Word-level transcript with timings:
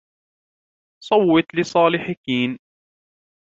صوّتُّ 1.03 1.45
لصالح 1.55 2.11
كين. 2.23 2.57